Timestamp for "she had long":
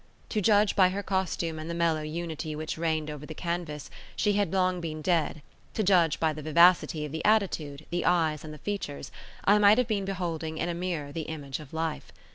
4.15-4.81